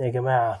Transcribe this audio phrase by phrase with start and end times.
[0.00, 0.60] يا جماعة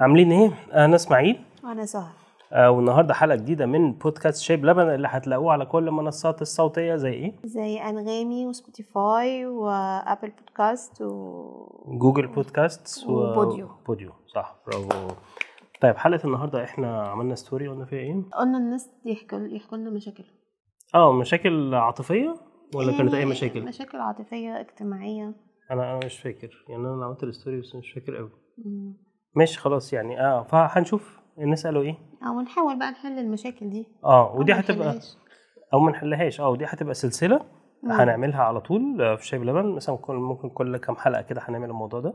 [0.00, 0.50] عاملين إيه؟
[0.84, 2.12] أنا إسماعيل وأنا سهى
[2.52, 7.12] آه والنهاردة حلقة جديدة من بودكاست شاي بلبن اللي هتلاقوه على كل المنصات الصوتية زي
[7.12, 13.12] إيه؟ زي أنغامي و Spotify و Apple Podcast و Google Podcast و...
[13.12, 13.68] و Podeo.
[13.86, 15.14] Podeo صح برافو
[15.80, 20.30] طيب حلقة النهاردة إحنا عملنا story قلنا فيها إيه؟ قلنا الناس يحكوا يحكوا لنا مشاكلهم
[20.94, 22.34] آه مشاكل عاطفية
[22.74, 25.34] ولا كانت أي يعني مشاكل؟ مشاكل عاطفية اجتماعية
[25.70, 28.30] أنا أنا مش فاكر يعني أنا عملت ال story بس مش فاكر أوي
[29.36, 30.20] ماشي خلاص يعني.
[30.20, 33.86] آه فهنشوف نسأله إيه؟ أو نحاول بقى نحل المشاكل دي.
[34.04, 34.94] آه ودي هتبقى.
[35.72, 36.40] أو ما نحلهاش.
[36.40, 37.40] آه ودي هتبقى سلسلة
[37.82, 37.92] مم.
[37.92, 39.74] هنعملها على طول آه، في شاي بلبن.
[39.74, 42.14] مثلا كل ممكن كل كام حلقة كده هنعمل الموضوع ده.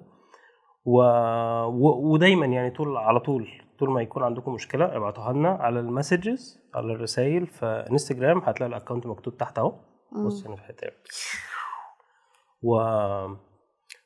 [0.86, 1.02] و...
[1.66, 2.12] و...
[2.13, 3.48] ودايما يعني طول على طول
[3.80, 8.39] طول ما يكون عندكم مشكلة ابعتوها لنا على ال messages على الرسائل في إنستجرام.
[8.39, 9.73] هتلاقي ال account مكتوب تحت أهو.
[10.25, 10.88] بص هنا في الحتة.
[12.64, 12.77] و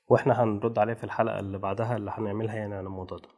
[0.10, 3.30] وإحنا هنرد عليه في الحلقة اللي بعدها اللي هنعملها يعني عن الموضوع ده.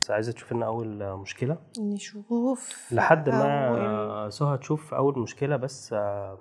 [0.00, 2.88] بس عايزة تشوف لنا أول مشكلة؟ نشوف.
[2.92, 6.38] لحد ما سهى تشوف أول مشكلة بس آه،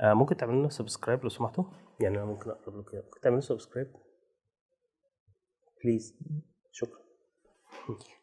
[0.00, 1.64] آه، ممكن تعمل لنا subscribe لو سمحتوا؟
[2.00, 3.02] يعني أنا ممكن أقرب لك كده.
[3.04, 3.86] ممكن تعمل لنا subscribe
[5.84, 6.18] please
[6.72, 6.98] شكرا.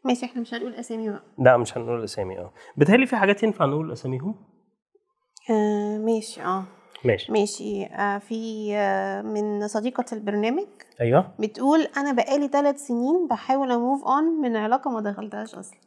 [0.06, 1.24] ماشي إحنا مش هنقول أسامي بقى.
[1.40, 2.54] لا مش هنقول الاسامي آه.
[2.78, 4.46] بتهيألي في حاجات ينفع نقول أساميهم؟
[5.50, 6.64] آه ماشي آه.
[7.06, 7.32] ماشي.
[7.32, 7.86] ماشي.
[7.86, 10.68] آه في آه من صديقة البرنامج
[11.02, 11.32] أيوه.
[11.40, 15.80] بتقول أنا بقالي ثلاث سنين بحاول اموف اون من علاقة ما دخلتهاش أصلا.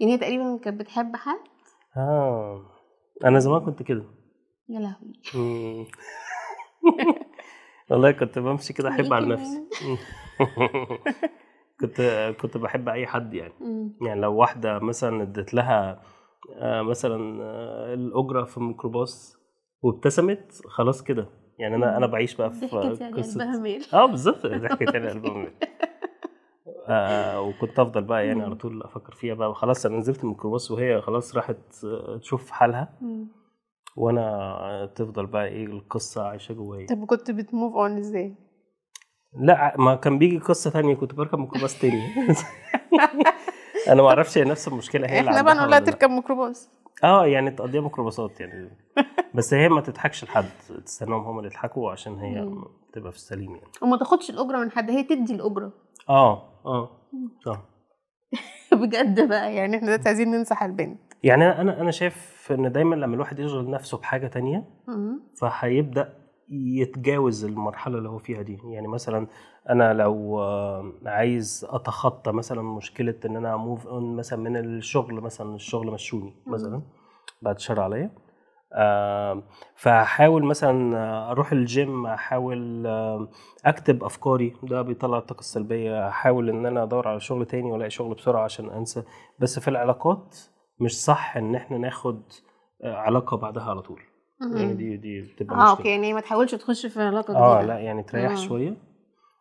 [0.00, 1.38] يعني هي تقريبا كانت بتحب حد؟
[1.96, 2.62] آه.
[3.24, 4.04] أنا زمان كنت كده.
[4.68, 5.12] يا لهوي.
[7.90, 9.68] والله كنت بمشي كده أحب على نفسي.
[11.80, 12.00] كنت
[12.40, 13.52] كنت بحب أي حد يعني.
[14.02, 16.02] يعني لو واحدة مثلا اديت لها
[16.56, 17.16] آه، مثلا
[17.94, 19.37] الأجرة في الميكروباص
[19.82, 22.66] وابتسمت خلاص كده يعني أنا أنا بعيش بقى في
[23.00, 25.52] يعني ميل آه بالظبط ضحكت يعني قلبها ميل.
[26.88, 30.70] آه وكنت أفضل بقى يعني على طول أفكر فيها بقى خلاص أنا نزلت من الميكروباص
[30.70, 32.98] وهي خلاص راحت آه، تشوف حالها.
[33.96, 38.34] وأنا تفضل بقى إيه القصة عايشة جوايا طب كنت بتموف أون إزاي؟
[39.40, 42.02] لا ما كان بيجي قصة تانية كنت بركب ميكروباص تاني
[43.88, 45.78] أنا ما أعرفش هي نفس المشكلة هي اللي إحنا بقى نقول لها.
[45.78, 46.70] تركب ميكروباص
[47.04, 48.70] آه يعني تقضيها ميكروباصات يعني.
[49.34, 50.44] بس هي ما تضحكش لحد
[50.84, 52.48] تستناهم هم اللي يضحكوا عشان هي.
[52.92, 53.70] تبقى في السليم يعني.
[53.82, 55.72] وما تاخدش الأجرة من حد هي تدي الأجرة.
[56.08, 56.90] آه آه
[57.46, 57.60] صح
[58.82, 61.00] بجد بقى يعني إحنا دلوقتي عايزين ننصح البنت.
[61.22, 64.64] يعني أنا أنا أنا شايف إن دايما لما الواحد يشغل نفسه بحاجة تانية.
[65.40, 66.18] فهيبدأ
[66.50, 68.58] يتجاوز المرحلة اللي هو فيها دي.
[68.64, 69.26] يعني مثلا
[69.70, 75.54] أنا لو آه، عايز أتخطى مثلا مشكلة إن أنا move on مثلا من الشغل مثلا
[75.54, 76.82] الشغل مشوني مثلا
[77.42, 78.10] بعد الشر عليا
[78.72, 79.42] آه،
[79.76, 83.28] فاحاول مثلا آه، أروح الجيم أحاول آه،
[83.64, 88.14] أكتب أفكاري ده بيطلع الطاقة السلبية أحاول إن أنا أدور على شغل تاني وألاقي شغل
[88.14, 89.02] بسرعة عشان أنسى.
[89.38, 90.36] بس في العلاقات
[90.80, 92.22] مش صح إن إحنا ناخد
[92.82, 94.00] آه، علاقة بعدها على طول.
[94.40, 94.74] يعني.
[94.74, 97.74] دي دي بتبقى آه أوكي يعني ما تحاولش تخش في علاقة آه جديدة.
[97.74, 98.34] لا يعني تريح آه.
[98.34, 98.87] شوية.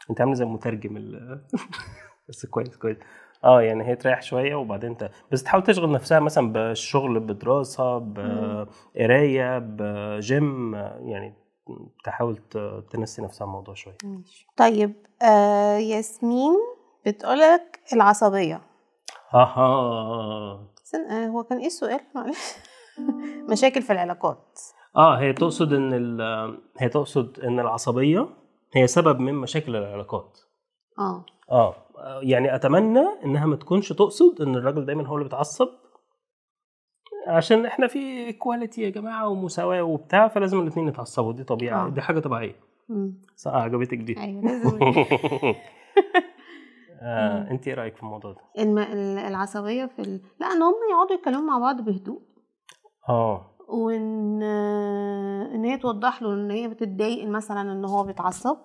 [0.10, 1.42] انت عامل زي مترجم ال
[2.30, 2.98] بس كويس كويس.
[3.44, 9.60] آه يعني هي تريح شوية وبعدين انت بس تحاول تشغل نفسها مثلا بالشغل بدراسه بقرايه
[9.60, 11.34] بجيم يعني
[12.04, 12.42] تحاول
[12.92, 13.98] تنسي نفسها الموضوع شوية.
[14.58, 16.54] طيب آه ياسمين
[17.06, 18.62] بتقولك العصبية.
[19.34, 19.68] أها.
[21.10, 22.56] آه هو كان إيه السؤال؟ معلش.
[23.52, 24.60] مشاكل في العلاقات.
[24.96, 26.20] آه هي تقصد إن
[26.78, 28.30] هي تقصد إن العصبية
[28.74, 30.40] هي سبب من مشاكل العلاقات.
[31.00, 31.26] آه.
[31.52, 31.76] آه.
[32.22, 35.68] يعني أتمنى إنها ما تكونش تقصد إن الراجل دايما هو اللي بيتعصب.
[37.28, 41.34] عشان إحنا في ايكواليتي يا جماعة ومساواة وبتاع فلازم الاثنين يتعصبوا.
[41.34, 41.86] دي طبيعة.
[41.86, 41.90] آه.
[41.90, 42.56] دي حاجة طبيعية.
[43.36, 44.20] صح عجبتك دي.
[44.20, 44.80] أيوه لازم.
[47.02, 48.78] آه، أنت إيه رأيك في الموضوع ده؟ الم...
[48.78, 50.22] ال- العصبية في ال...
[50.40, 52.22] لا ان هم يقعدوا يتكلموا مع بعض بهدوء.
[53.10, 53.57] آه.
[53.68, 54.44] وإن
[55.54, 58.58] إن هي توضح له إن هي بتتضايق مثلا إن هو بيتعصب.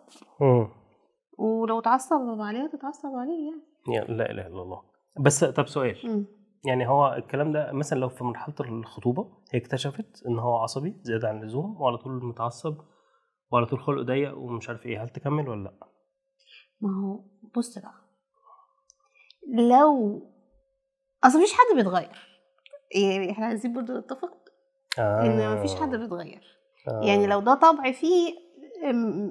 [1.38, 4.06] ولو اتعصب عليها تتعصب عليه يعني.
[4.16, 4.82] لا إله إلا الله.
[5.20, 5.96] بس طب سؤال.
[6.04, 6.26] مم.
[6.64, 9.22] يعني هو الكلام ده مثلا لو في مرحلة الخطوبة
[9.52, 12.76] هي اكتشفت إن هو عصبي زيادة عن اللزوم وعلى طول متعصب
[13.52, 15.88] وعلى طول خلقه ضيق ومش عارف إيه هل تكمل ولا لأ؟
[16.81, 17.25] ما هو
[17.56, 17.94] بص بقى.
[19.48, 20.22] لو
[21.25, 22.28] أصل مفيش حد بيتغير.
[22.94, 24.42] يعني إحنا عايزين برضه نتفق
[24.99, 25.23] آه.
[25.27, 26.59] ان مفيش حد بيتغير.
[26.89, 27.00] آه.
[27.05, 28.35] يعني لو ده طبع فيه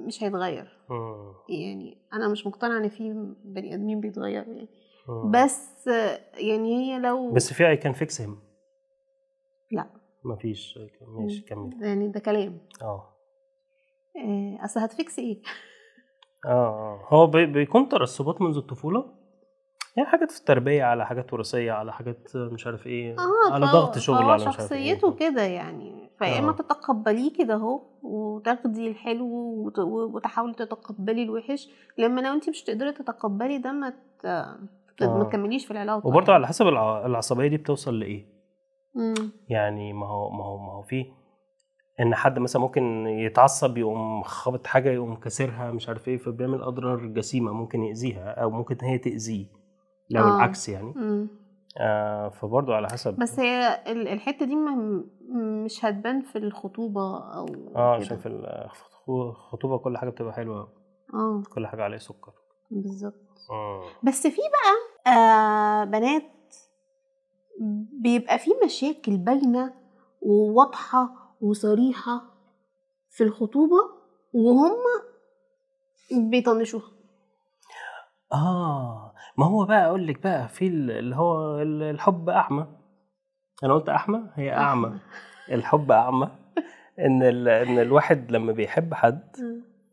[0.06, 0.78] مش هيتغير.
[0.90, 1.32] مم.
[1.48, 3.12] يعني أنا مش مقتنعة إن في
[3.44, 4.68] بني آدمين بيتغيروا يعني.
[5.08, 5.30] مم.
[5.30, 5.86] بس
[6.34, 8.38] يعني هي لو بس في اي كان فيكس هيم
[9.70, 9.86] لا.
[10.24, 10.78] مفيش
[11.08, 11.82] ماشي كمل.
[11.82, 12.58] يعني ده كلام.
[12.82, 13.08] آه.
[14.16, 15.42] آه، أصل هتفكس إيه؟
[16.46, 17.00] آه آه.
[17.08, 19.21] هو بي- بيكون ترسبات منذ الطفولة؟
[19.96, 23.98] يعني حاجات في التربية على حاجات وراثية على حاجات مش عارف إيه آه على ضغط
[23.98, 26.52] شغل على مش عارف إيه شخصيته كده يعني فيا إما آه.
[26.52, 29.26] تتقبليه كده أهو وتاخدي الحلو
[29.66, 29.78] وت-
[30.14, 31.68] وتحاولي تتقبلي الوحش
[31.98, 34.26] لما لو انت مش تقدري تتقبلي ده ما ت-
[35.02, 35.24] ما آه.
[35.28, 36.34] تكمليش في العلاقة وبرضه يعني.
[36.34, 38.26] على حسب الع- العصبية دي بتوصل لإيه
[38.94, 39.14] مم.
[39.48, 41.04] يعني ما هو ما هو ما هو في
[42.00, 47.06] إن حد مثلا ممكن يتعصب يقوم خابط حاجة يقوم كاسرها مش عارف إيه فبيعمل أضرار
[47.06, 49.46] جسيمة ممكن يأذيها أو ممكن هي تأذيه
[50.10, 50.36] لو آه.
[50.36, 51.28] العكس يعني مم.
[51.78, 54.56] آه فبرضه على حسب بس هي ال- الحتة دي
[55.64, 57.46] مش هتبان في الخطوبة أو
[57.76, 57.94] آه.
[57.94, 58.26] عشان في
[59.08, 60.68] الخطوبه كل حاجة بتبقى حلوة
[61.14, 62.32] آه كل حاجة عليها سكر
[62.70, 63.14] بالظبط
[63.50, 63.82] آه.
[64.02, 66.54] بس في بقى آه بنات
[67.92, 69.74] بيبقى في مشاكل باينة
[70.22, 72.22] وواضحة وصريحة
[73.10, 73.76] في الخطوبة
[74.32, 74.76] وهم
[76.30, 76.90] بيطنشوها
[78.32, 82.66] آه ما هو بقى أقول لك بقى في ال- اللي هو ال- الحب أعمى.
[83.64, 84.98] أنا قلت احمى هي أعمى.
[85.52, 86.30] الحب أعمى.
[86.98, 87.22] إن.
[87.48, 89.22] إن الواحد لما بيحب حد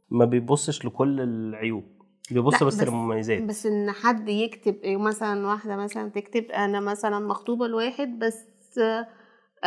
[0.10, 1.84] ما بيبصش لكل العيوب.
[2.32, 3.44] بيبص بس بس- للمميزات.
[3.44, 8.46] بس إن حد يكتب إيه مثلا واحدة مثلا تكتب أنا مثلا مخطوبة لواحد بس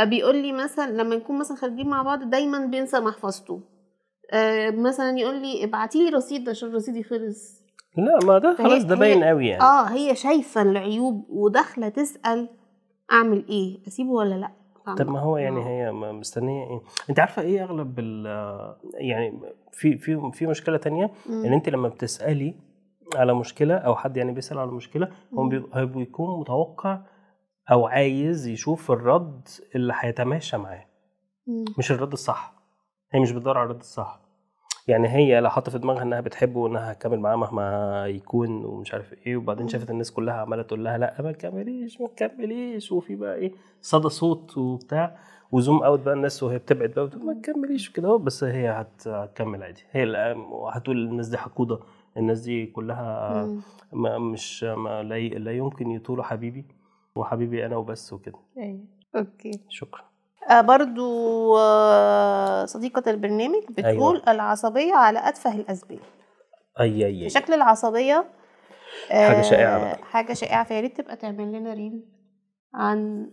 [0.03, 3.61] بيقول لي مثلا لما نكون مثلا خارجين مع بعض دايما بينسى محفظته.
[4.33, 7.63] آه، مثلا يقول لي ابعتي لي رصيد عشان رصيدي خلص.
[7.97, 12.49] لا ما ده خلاص ده باين قوي يعني آه هي شايفة العيوب وداخلة تسأل
[13.13, 14.51] أعمل إيه أسيبه ولا لأ؟
[14.95, 15.65] طب ما هو يعني آه.
[15.65, 16.81] هي مستنية إيه
[17.11, 18.27] أنت عارفة إيه أغلب ال
[18.95, 19.41] يعني
[19.73, 21.11] في في في مشكلة تانية.
[21.29, 22.55] إن أنت لما بتسألي
[23.15, 25.49] على مشكلة أو حد يعني بيسأل على مشكلة هو
[25.87, 26.99] بيكون متوقع
[27.71, 30.87] أو عايز يشوف الرد اللي هيتماشى معاه.
[31.79, 32.55] مش الرد الصح
[33.13, 34.21] هي مش بتدور على الرد الصح
[34.89, 39.13] يعني هي لو حاطة في دماغها إنها بتحبه وإنها هتكمل معاه مهما يكون ومش عارف
[39.27, 39.69] إيه وبعدين.
[39.69, 44.09] شافت الناس كلها عمالة تقول لها لا ما تكمليش ما تكمليش وفي بقى إيه صدى
[44.09, 45.19] صوت وبتاع
[45.53, 49.09] و zoom out بقى الناس وهي بتبعد بقى ما تكمليش وكده أهو، بس هي هت-
[49.09, 50.35] هتكمل عادي هي
[50.73, 51.79] هتقول الناس دي حقودة
[52.17, 53.45] الناس دي كلها.
[53.93, 56.65] ما مش ما لا, ي- لا يمكن يطولوا حبيبي
[57.17, 58.81] وحبيبي أنا وبس وكده أيوة.
[59.17, 60.03] okay شكرا
[60.51, 64.13] برضو آه صديقة البرنامج بتقول أيوة.
[64.15, 64.31] أيوة.
[64.31, 65.99] العصبية على أتفه الأسباب
[66.81, 67.29] أي, في أي.
[67.31, 68.25] شكل العصبية
[69.11, 69.99] حاجة شائعة بقى.
[70.05, 72.05] حاجة شائعة فيا ريت تبقى تعمل لنا ريل
[72.75, 73.31] عن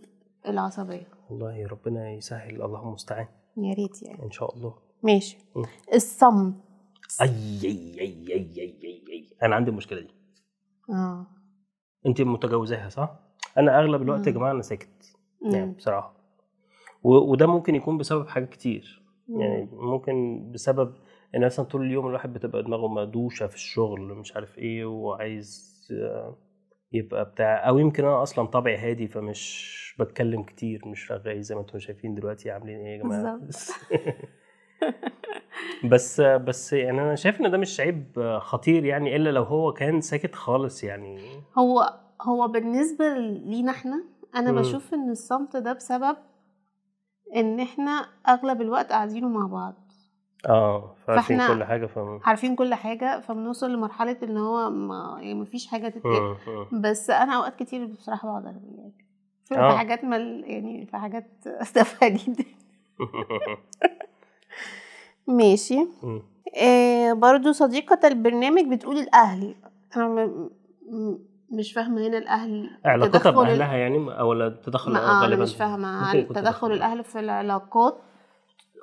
[0.48, 3.26] العصبية والله ربنا يسهل اللهم المستعان
[3.56, 5.64] يا ريت يعني إن شاء الله ماشي مم.
[5.94, 6.54] الصمت
[7.22, 7.28] أي
[7.64, 9.36] أي أي أي أي أي, أي.
[9.42, 10.14] أنا عندي المشكلة دي
[10.90, 11.26] آه
[12.06, 13.10] انت متجوزاها صح
[13.58, 14.38] أنا أغلب الوقت يا مم.
[14.38, 14.88] جماعة أنا ساكت.
[15.42, 16.19] يعني بصراحة و-
[17.02, 19.02] وده ممكن يكون بسبب حاجات كتير.
[19.28, 20.94] يعني ممكن بسبب
[21.34, 25.70] إن مثلا طول اليوم الواحد بتبقى دماغه مدوشة في الشغل مش عارف إيه وعايز
[26.92, 31.60] يبقى بتاع أو يمكن أنا أصلا طبعي هادي فمش بتكلم كتير مش رغاي زي ما
[31.60, 33.40] أنتم شايفين دلوقتي عاملين إيه يا جماعة
[35.90, 40.00] بس بس يعني أنا شايف إن ده مش عيب خطير يعني إلا لو هو كان
[40.00, 41.18] ساكت خالص يعني
[41.58, 44.04] هو هو بالنسبة لينا إحنا
[44.34, 44.58] أنا مم.
[44.60, 46.16] بشوف إن الصمت ده بسبب
[47.36, 49.74] إن إحنا أغلب الوقت قاعدينه مع بعض
[50.48, 55.66] آه فعارفين كل حاجة ف عارفين كل حاجة فبنوصل لمرحلة إن هو ما يعني مفيش
[55.66, 56.36] حاجة تتقال.
[56.72, 58.92] بس أنا أوقات كتير بصراحة بقعد ارغي يعني
[59.44, 59.70] في آه.
[59.72, 61.26] في حاجات مل يعني في حاجات
[61.74, 62.44] تافهة جدا
[65.26, 65.86] ماشي.
[66.62, 69.54] آه برضو صديقة البرنامج بتقول الأهل
[69.96, 70.50] أنا م-
[70.90, 71.18] م-
[71.50, 75.54] مش فاهمة هنا الأهل علاقتها بأهلها يعني أو لا تدخل ما آه غالبا؟ مش
[76.14, 76.72] يكون تدخل.
[76.72, 77.98] الأهل في العلاقات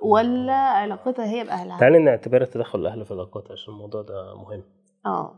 [0.04, 4.64] ولا علاقتها هي بأهلها؟ تعالي نعتبرها تدخل الأهل في العلاقات عشان الموضوع ده مهم.
[5.06, 5.36] آه.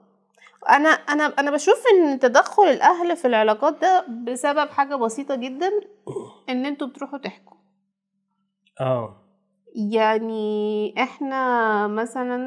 [0.70, 5.70] أنا أنا أنا بشوف إن تدخل الأهل في العلاقات ده بسبب حاجة بسيطة جدا
[6.50, 7.58] إن أنتوا بتروحوا تحكوا.
[8.82, 9.16] آه.
[9.76, 12.38] يعني إحنا مثلا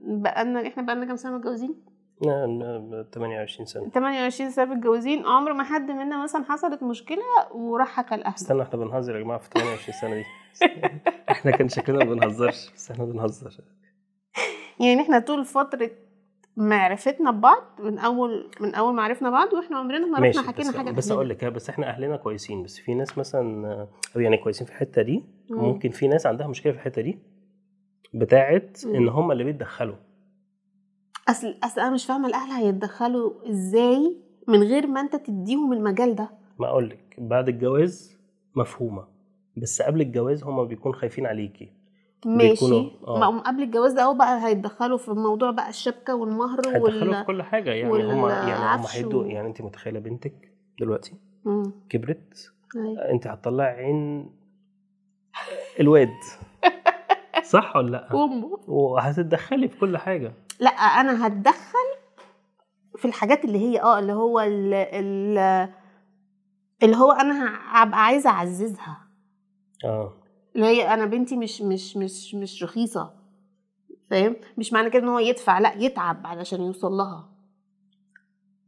[0.00, 1.84] بقالنا إحنا بقالنا كام سنة متجوزين؟
[2.22, 7.22] لا، لا، 28 سنة 28 سنة متجوزين عمر ما حد منا مثلا حصلت مشكلة
[7.52, 10.24] وراح حكى لأهله استنى إحنا بنهزر يا جماعة في 28 سنة دي
[11.30, 13.50] إحنا كان شكلنا ما بنهزرش بس إحنا بنهزر
[14.80, 15.90] يعني إحنا طول فترة
[16.56, 20.90] معرفتنا ببعض من أول من أول ما عرفنا بعض وإحنا عمرنا ما رحنا حكينا حاجة
[20.90, 21.10] بس.
[21.12, 23.72] أقول لك بس إحنا أهلنا كويسين بس في ناس مثلا
[24.16, 25.58] أو يعني كويسين في الحتة دي مم.
[25.64, 27.18] ممكن في ناس عندها مشكلة في الحتة دي
[28.14, 28.78] بتاعت.
[28.84, 29.96] إن هم اللي بيتدخلوا
[31.28, 34.16] أصل أصل أنا مش فاهمة الأهل هيتدخلوا إزاي
[34.48, 36.30] من غير ما أنت تديهم المجال ده.
[36.58, 38.18] ما أقول لك بعد الجواز
[38.54, 39.04] مفهومة
[39.56, 41.72] بس قبل الجواز هم بيكونوا خايفين عليكي.
[42.26, 42.90] ماشي.
[43.06, 43.18] آه.
[43.18, 47.42] ما- قبل الجواز ده بقى هيتدخلوا في موضوع بقى الشبكة والمهر هيدخلوا في وال كل
[47.42, 51.12] حاجة يعني هم يعني هم والعفش هيدوا يعني أنت متخيلة بنتك دلوقتي؟
[51.44, 51.72] مم.
[51.88, 53.10] كبرت أيوة.
[53.10, 54.30] أنت هتطلعي عين
[55.80, 56.08] الواد.
[57.52, 58.58] صح ولا لأ؟ أمه.
[58.68, 60.32] وهتتدخلي في كل حاجة.
[60.60, 61.88] لا أنا هتدخل
[62.96, 65.38] في الحاجات اللي هي آه اللي هو ال ال
[66.82, 68.98] اللي هو أنا هبقى عايزة أعززها.
[69.84, 70.12] آه.
[70.56, 73.14] اللي هي أنا بنتي مش مش مش مش رخيصة
[74.10, 77.28] فاهم؟ مش معنى كده إن هو يدفع لا يتعب علشان يوصل لها.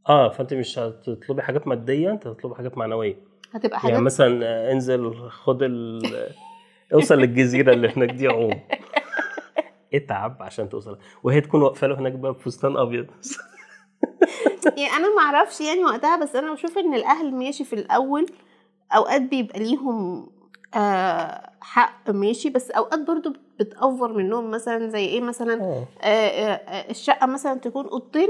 [0.09, 3.15] آه فانت مش هتطلبي حاجات مادية أنت هتطلبي حاجات معنوية.
[3.53, 6.01] هتبقى حاجات يعني مثلا انزل خد ال...
[6.93, 8.51] اوصل للجزيرة اللي هناك دي عوم.
[9.93, 10.97] إتعب عشان توصل.
[11.23, 13.07] وهي تكون واقفة له هناك بقى بفستان أبيض.
[14.77, 18.25] يعني أنا ما أعرفش يعني وقتها بس أنا بشوف إن الأهل ماشي في الأول
[18.95, 20.27] أوقات بيبقى ليهم
[20.75, 24.51] آه حق ماشي بس أوقات برضو بتأفور منهم.
[24.51, 25.85] مثلا زي إيه مثلا؟ آه.
[26.01, 28.29] آه آه آه، الشقة مثلا تكون أوضتين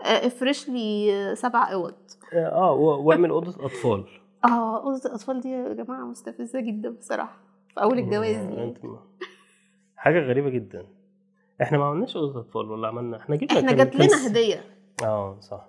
[0.00, 1.94] آه افرش لي آه، سبع أوض.
[2.34, 4.04] آه وأعمل أوضة أطفال.
[4.44, 7.36] آه أوضة الأطفال دي يا جماعة مستفزة جدا بصراحة
[7.74, 8.74] في أول الجواز آه، يعني.
[10.00, 10.86] حاجة غريبة جدا.
[11.62, 14.64] إحنا ما عملناش أوضة اطفال ولا عملنا إحنا جبنا إحنا جات لنا هدية.
[15.02, 15.66] آه صح.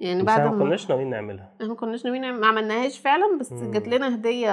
[0.00, 1.52] يعني بعد ما كناش ناويين نعملها.
[1.56, 3.52] إحنا ما كناش ناويين ما عملناهاش فعلا بس.
[3.52, 4.50] جات لنا هدية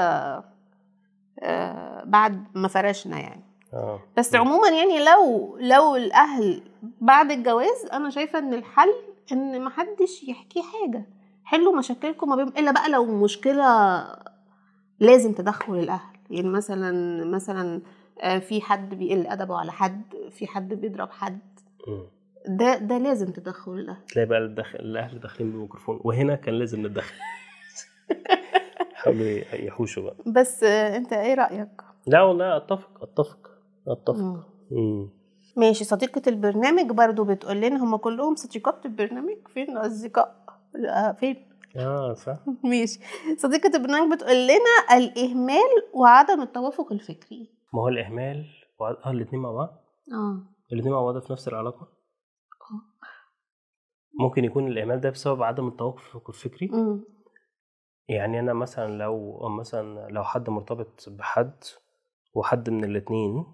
[1.39, 3.43] آه بعد ما فرشنا يعني.
[3.73, 3.99] آه.
[4.17, 6.61] بس عموما يعني لو لو الأهل
[7.01, 8.93] بعد الجواز أنا شايفة إن الحل
[9.31, 11.05] إن محدش يحكي حاجة.
[11.43, 13.65] حلوا مشاكلكم ما بين إلا بقى لو مشكلة
[14.99, 16.17] لازم تدخل الأهل.
[16.29, 17.81] يعني مثلا مثلا آه،
[18.39, 21.39] في حد بيقل أدبه على حد في حد بيضرب حد.
[22.47, 24.79] ده ده لازم تدخل الاهل تلاقي بقى الدخل...
[24.79, 25.99] الأهل داخلين بالميكروفون.
[26.03, 27.15] وهنا كان لازم نتدخل.
[28.93, 30.15] حاولوا يحوشوا بقى.
[30.27, 33.49] بس آه، أنت إيه رأيك؟ لا والله أتفق أتفق
[33.87, 34.45] أتفق.
[34.71, 35.09] مم.
[35.55, 39.37] ماشي صديقة البرنامج برضو بتقول لنا هم كلهم صديقات البرنامج.
[39.53, 40.35] فين أصدقاء
[40.73, 41.45] لا، فين؟
[41.77, 42.37] آه صح.
[42.63, 42.99] ماشي.
[43.37, 47.49] صديقة البرنامج بتقول لنا الإهمال وعدم التوافق الفكري.
[47.73, 48.45] ما هو الإهمال
[48.79, 49.69] وع- آه الاثنين مع بعض
[50.13, 50.41] آه
[50.73, 51.87] الاثنين مع بعض في نفس العلاقة
[54.19, 57.03] ممكن يكون الإهمال ده بسبب عدم التوافق الفكري أمم.
[58.09, 61.63] يعني أنا مثلا لو مثلا لو حد مرتبط بحد
[62.33, 63.45] وحد من الاثنين.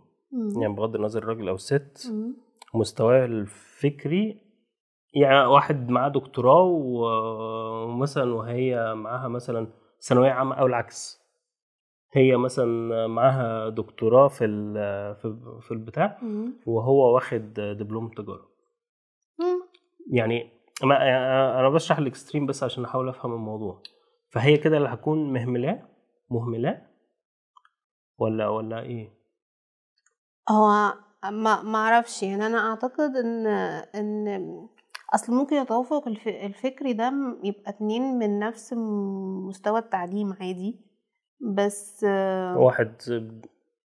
[0.62, 2.14] يعني بغض النظر الراجل أو الست.
[2.74, 4.42] مستواه الفكري
[5.14, 9.68] يعني واحد معاه دكتوراه ومثلا وهي معاها مثلا
[10.02, 11.23] ثانوية عامة أو العكس
[12.14, 16.20] هي مثلا معاها دكتوراه في ال- في في البتاع.
[16.66, 18.48] وهو واخد دبلوم تجارة
[19.42, 19.62] أمم.
[20.12, 20.50] يعني
[20.84, 23.82] ما يعني أنا بشرح الإكستريم بس عشان أحاول أفهم الموضوع
[24.30, 25.88] فهي كده اللي هتكون مهملاه
[26.30, 26.82] مهملاه
[28.18, 29.14] ولا ولا إيه؟
[30.50, 30.94] هو
[31.32, 33.48] ما ما أعرفش يعني أنا أعتقد إن
[33.96, 34.68] إن
[35.14, 38.74] أصل ممكن التوافق الف- الفكري ده يبقى اتنين من نفس
[39.48, 40.80] مستوى التعليم عادي
[41.44, 42.96] بس آه، واحد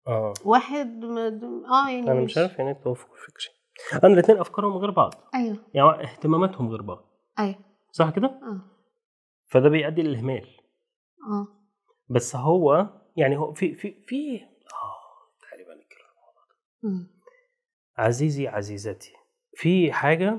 [0.07, 0.33] آه.
[0.45, 3.55] واحد م- آه يعني أنا مش عارف يعني التوافق الفكري
[4.05, 5.15] أنا الاثنين أفكارهم غير بعض.
[5.35, 5.57] أيوه.
[5.75, 7.05] يعني اهتماماتهم غير بعض.
[7.39, 7.59] أيوه.
[7.93, 8.61] صح كده؟ آه.
[9.47, 10.47] فده بيؤدي للإهمال.
[11.31, 11.47] آه.
[12.09, 12.87] بس هو
[13.17, 16.07] يعني هو في في في آه بقى نتكلم
[16.85, 17.11] أمم.
[17.97, 19.13] عزيزي عزيزتي
[19.55, 20.39] في حاجة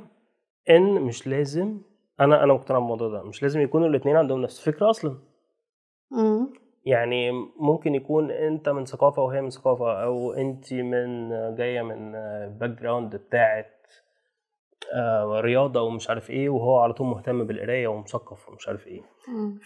[0.70, 1.82] إن مش لازم
[2.20, 5.18] أنا أنا مقتنع بالموضوع ده مش لازم يكونوا الاثنين عندهم نفس الفكرة أصلا.
[6.14, 6.54] أمم.
[6.88, 12.12] يعني ممكن يكون انت من ثقافة وهي من ثقافة أو انت من جاية من
[12.58, 13.74] background بتاعت
[14.94, 19.01] آه، رياضة ومش عارف إيه وهو على طول مهتم بالقراية ومثقف ومش عارف إيه.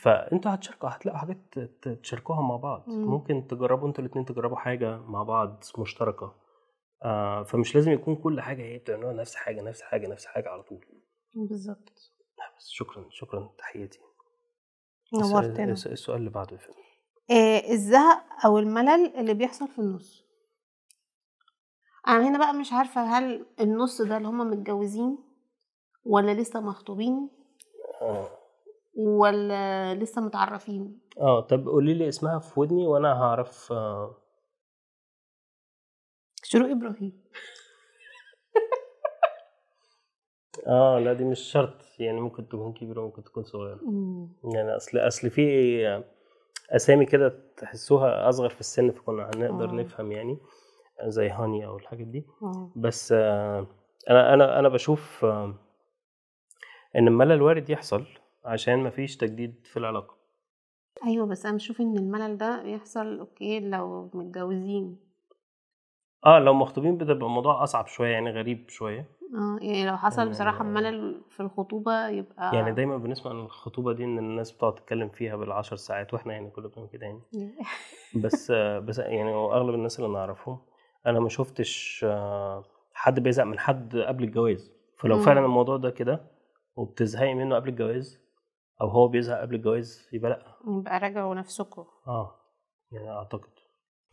[0.01, 1.59] فانتوا هتشاركوا هتلاقوا حاجات
[2.03, 2.83] تشاركوها مع بعض.
[2.87, 3.05] مم.
[3.07, 6.35] ممكن تجربوا أنتوا الاثنين تجربوا حاجة مع بعض مشتركة.
[7.03, 10.63] آه فمش لازم يكون كل حاجة هي بتعملوها نفس حاجة نفس حاجة نفس حاجة على
[10.63, 10.85] طول.
[11.35, 11.91] بالظبط.
[12.57, 13.99] بس شكرا شكرا تحياتي.
[15.13, 15.63] نورتنا.
[15.71, 16.80] الس- السؤال اللي بعده يا فندم.
[17.71, 20.25] الزهق أو الملل اللي بيحصل في النص.
[22.07, 25.17] أنا هنا بقى مش عارفة هل النص ده اللي هما متجوزين
[26.05, 27.29] ولا لسه مخطوبين
[28.01, 28.27] آه.
[28.95, 34.15] ولا لسه متعرفين؟ آه طب قولي لي اسمها في ودني وأنا هعرف آه.
[36.43, 37.21] شروق إبراهيم.
[40.67, 43.79] آه لا دي مش شرط يعني ممكن تكون كبيرة ممكن تكون صغيرة.
[44.53, 46.03] يعني أصل أصل في
[46.71, 49.73] أسامي كده تحسوها أصغر في السن فكنا هنقدر آه.
[49.73, 50.37] نفهم يعني
[51.03, 52.71] زي هاني أو الحاجات دي آه.
[52.75, 53.67] بس آه،
[54.09, 55.55] أنا أنا أنا بشوف آه،
[56.95, 58.05] إن الملل وارد يحصل
[58.45, 60.15] عشان مفيش تجديد في العلاقة
[61.07, 64.99] أيوه بس أنا بشوف إن الملل ده بيحصل أوكي لو متجوزين
[66.25, 70.29] آه لو مخطوبين بتبقى الموضوع أصعب شوية يعني غريب شوية آه يعني لو حصل يعني-
[70.29, 75.09] بصراحة ملل في الخطوبة يبقى يعني دايما بنسمع عن الخطوبة دي إن الناس بتقعد تتكلم
[75.09, 77.21] فيها بالعشر ساعات وإحنا يعني كلنا بنعمل كده يعني.
[78.15, 80.59] بس بس يعني أغلب الناس اللي نعرفهم
[81.05, 84.71] أنا ما شفتش آه، حد بيزهق من حد قبل الجواز.
[84.97, 85.21] فلو مم.
[85.21, 86.31] فعلا الموضوع ده كده
[86.75, 88.19] وبتزهقي منه قبل الجواز
[88.81, 90.45] أو هو بيزهق قبل الجواز يبقى لأ.
[90.79, 91.83] يبقى راجعوا نفسكم.
[92.07, 92.35] آه
[92.91, 93.49] يعني أعتقد.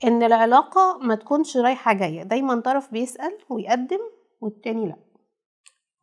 [0.05, 2.23] إن العلاقة ما تكونش رايحة جاية.
[2.23, 3.99] دايما طرف بيسأل ويقدم
[4.41, 4.97] والتاني لأ.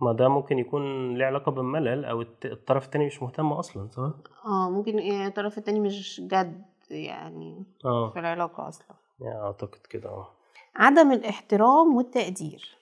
[0.02, 4.14] ما ده ممكن يكون ليه علاقة بالملل أو الطرف التاني مش مهتم أصلا صح؟
[4.46, 8.96] آه ممكن إيه الطرف التاني مش جد يعني في آه العلاقة أصلا.
[9.20, 10.28] يعني أعتقد كده آه.
[10.76, 12.78] عدم الاحترام والتقدير.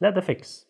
[0.00, 0.66] لا ده فيكس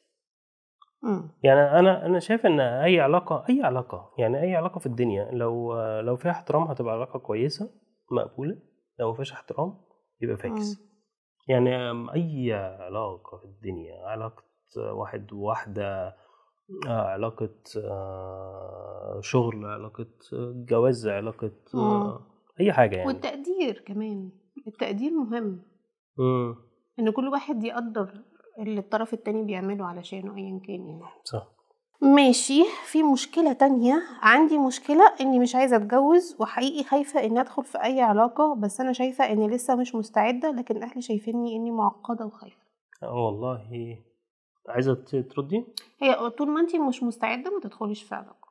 [1.03, 1.31] مم.
[1.43, 5.81] يعني أنا أنا شايف إن أي علاقة أي علاقة يعني أي علاقة في الدنيا لو
[6.01, 7.71] لو فيها احترام هتبقى علاقة كويسة
[8.11, 8.59] مقبولة.
[8.99, 9.75] لو مفيش احترام
[10.21, 10.81] يبقى فيكس
[11.49, 14.43] يعني أم، أي علاقة في الدنيا علاقة
[14.77, 16.17] واحد وواحدة
[16.87, 20.07] آه، علاقة آه، شغل علاقة
[20.69, 22.21] جواز علاقة آه،
[22.61, 23.09] أي حاجة يعني.
[23.09, 24.31] والتقدير كمان
[24.67, 25.63] التقدير مهم.
[26.19, 26.57] مم،
[26.99, 28.11] إن كل واحد يقدر
[28.59, 31.03] اللي الطرف التاني بيعمله علشانه ايا كان يعني.
[31.25, 31.47] صح.
[32.03, 32.65] ماشي.
[32.85, 34.03] في مشكلة تانية.
[34.23, 38.93] عندي مشكلة إني مش عايزة أتجوز وحقيقي خايفة إني أدخل في أي علاقة بس أنا
[38.93, 42.57] شايفة إني لسه مش مستعدة لكن أهلي شايفيني إني معقدة وخايفة.
[43.03, 43.69] آه، والله.
[44.69, 44.95] عايزة
[45.35, 45.65] تردي؟
[46.03, 48.49] هي طول ما انت مش مستعدة ما تدخليش في علاقة.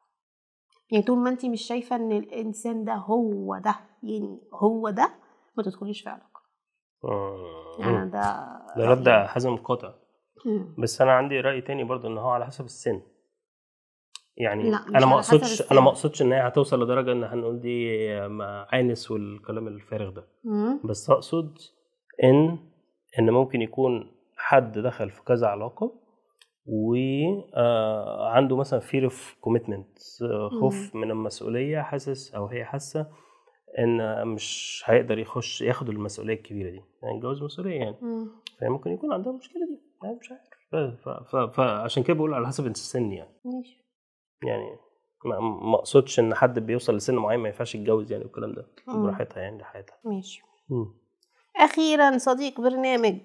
[0.92, 5.10] يعني طول ما انت مش شايفة ان الإنسان ده هو ده يعني هو ده
[5.58, 6.42] ما تدخليش في علاقة.
[7.04, 9.94] آه، يعني ده ده رد حازم قاطع.
[10.78, 13.02] بس أنا عندي رأي تاني برضو إن هو على حسب السن.
[14.38, 15.72] يعني لا، مش أنا ما أقصدش.
[15.72, 18.10] أنا ما أقصدش إن هي هتوصل لدرجة إن هنقول دي
[18.72, 20.28] عانس والكلام الفارغ ده.
[20.44, 20.80] مم.
[20.84, 21.58] بس أقصد
[22.24, 22.58] إن
[23.20, 26.05] إن ممكن يكون حد دخل في كذا علاقة
[26.66, 33.08] وعنده مثلا fear of commitment آه، خوف من المسؤولية حاسس أو هي حاسة
[33.80, 37.96] إن مش هيقدر يخش ياخد المسؤولية الكبيرة دي يعني الجواز مسؤولية يعني.
[38.60, 43.12] فهي ممكن يكون عندها المشكلة دي يعني مش عارف فعشان كده بقول على حسب السن
[43.12, 43.86] يعني ماشي
[44.44, 44.78] يعني
[45.26, 48.68] ما أقصدش إن حد بيوصل لسن معين ما ينفعش يتجوز يعني والكلام ده.
[48.88, 50.42] براحتها يعني دي حياتها ماشي.
[51.58, 53.18] أخيرا صديق برنامج.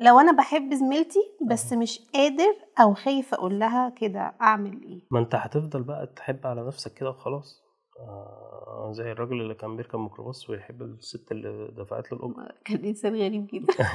[0.00, 5.18] لو أنا بحب زميلتي بس مش قادر أو خايف أقول لها كده أعمل إيه؟ ما
[5.18, 7.62] أنت هتفضل بقى تحب على نفسك كده وخلاص.
[8.00, 12.48] آه زي الراجل اللي كان بيركب ميكروباص ويحب الست اللي دفعت له الأجرة.
[12.64, 13.74] كان إنسان غريب جدا.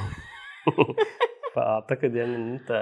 [1.54, 2.72] فأعتقد يعني إن أنت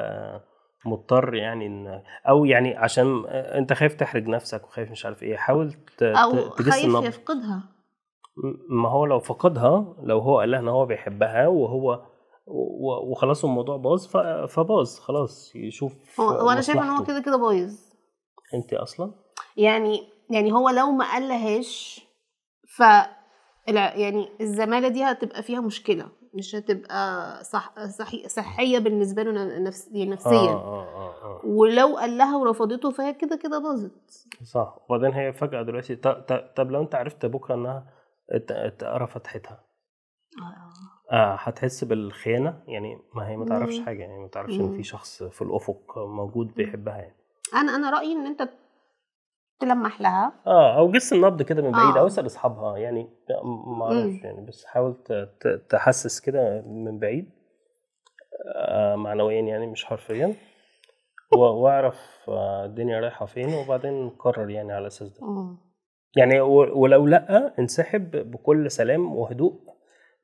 [0.87, 5.72] مضطر يعني إن أو يعني عشان أنت خايف تحرج نفسك وخايف مش عارف إيه حاول
[5.98, 7.62] ت- أو تجس خايف يفقدها.
[8.68, 12.03] ما هو لو فقدها لو هو قال لها إن هو بيحبها وهو
[13.11, 14.07] وخلاص الموضوع باظ
[14.47, 17.05] فباظ خلاص يشوف هو أنا شايفة إن هو.
[17.05, 17.79] كده كده بايظ.
[18.55, 19.12] أنت أصلا؟
[19.57, 22.07] يعني يعني هو لو ما قالهاش
[22.77, 22.81] ف
[23.68, 30.11] يعني الزمالة دي هتبقى فيها مشكلة مش هتبقى صح صحي صحية بالنسبة له نفس يعني
[30.11, 30.33] نفسيا.
[30.33, 34.27] آه آه آه ولو قال لها ورفضته فهي كده كده باظت.
[34.45, 34.79] صح.
[34.88, 35.97] وبعدين هي فجأة دلوقتي
[36.57, 37.87] طب لو أنت عرفت بكرة إنها
[38.31, 39.65] اتقرا فتحتها
[41.13, 43.85] آه هتحس بالخيانة يعني ما هي ما تعرفش مم.
[43.85, 44.77] حاجة يعني ما تعرفش إن.
[44.77, 47.17] في شخص في الأفق موجود بيحبها يعني
[47.55, 48.49] أنا أنا رأيي إن أنت
[49.61, 52.01] تلمح لها آه أو جس النبض كده من بعيد آه.
[52.01, 53.09] أو اسأل أصحابها يعني
[53.79, 54.25] ما أعرفش.
[54.25, 54.97] يعني بس حاول
[55.69, 57.31] تحسس كده من بعيد
[58.57, 60.35] آه معنويا يعني مش حرفيا
[61.33, 65.27] واعرف آه، الدنيا رايحة فين وبعدين نقرر يعني على أساس ده.
[66.16, 69.61] يعني ولو لأ انسحب بكل سلام وهدوء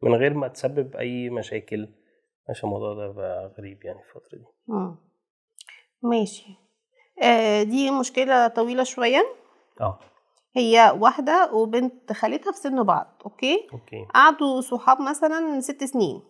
[0.02, 1.88] من غير ما تسبب أي مشاكل.
[2.50, 4.44] عشان الموضوع ده بقى غريب يعني الفترة دي.
[4.68, 4.96] مم.
[6.02, 6.46] ماشي.
[7.22, 9.22] آه دي مشكلة طويلة شوية.
[9.80, 9.98] آه.
[10.56, 14.06] هي واحدة وبنت خالتها في سن بعض okay؟ okay.
[14.14, 16.22] قعدوا صحاب مثلا ست سنين.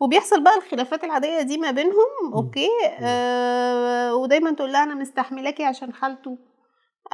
[0.00, 2.68] وبيحصل بقى الخلافات العادية دي ما بينهم أوكي؟
[3.02, 6.38] آه ودايما تقول لها أنا مستحملاكي عشان خالته.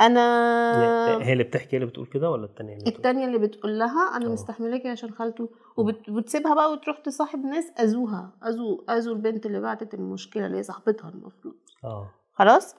[0.01, 3.79] أنا هي اللي بتحكي هي اللي بتقول كده ولا التانية اللي بتقول؟ التانية اللي بتقول
[3.79, 4.29] لها أنا آه.
[4.29, 9.95] مستحملاكي عشان خالته وبت- وبتسيبها بقى وتروح تصاحب ناس أذوها اذوا اذوا البنت اللي بعتت
[9.95, 11.55] المشكلة اللي هي صاحبتها المفروض.
[11.85, 12.11] آه.
[12.35, 12.75] خلاص.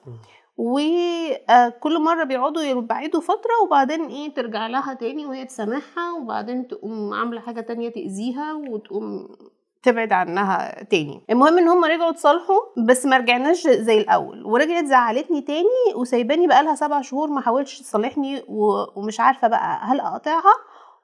[0.56, 7.40] وكل مرة بيقعدوا يبعدوا فترة وبعدين إيه ترجع لها تاني وهي تسامحها وبعدين تقوم عاملة
[7.40, 9.28] حاجة تانية تأذيها وتقوم
[9.82, 11.20] تبعد عنها تاني.
[11.30, 12.56] المهم إن هم رجعوا اتصالحوا
[12.88, 14.46] بس ما رجعناش زي الأول.
[14.46, 20.00] ورجعت زعلتني تاني وسايباني بقالها سبع شهور ما حاولتش تصالحني و- ومش عارفة بقى هل
[20.00, 20.54] اقاطعها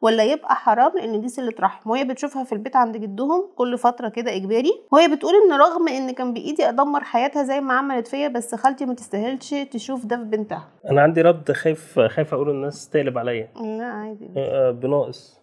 [0.01, 1.91] ولا يبقى حرام لأن دي صله رحم.
[1.91, 4.73] وهي بتشوفها في البيت عند جدهم كل فترة كده إجباري.
[4.93, 8.87] وهي بتقول إن رغم إن كان بإيدي أدمر حياتها زي ما عملت فيا بس خالتي
[8.87, 10.69] ما تستاهلش تشوف ده في بنتها.
[10.91, 13.49] أنا عندي رد خايف خايف أقول الناس تقلب عليا.
[13.79, 14.29] لا عادي.
[14.37, 15.39] آه، بناقص.